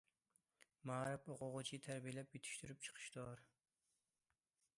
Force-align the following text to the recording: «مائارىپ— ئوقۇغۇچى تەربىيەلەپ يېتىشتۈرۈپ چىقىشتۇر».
«مائارىپ— 0.91 1.29
ئوقۇغۇچى 1.33 1.81
تەربىيەلەپ 1.89 2.33
يېتىشتۈرۈپ 2.39 2.83
چىقىشتۇر». 2.89 3.45